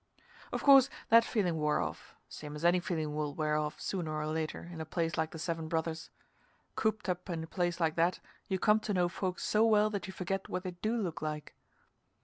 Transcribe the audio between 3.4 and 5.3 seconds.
off sooner or later in a place like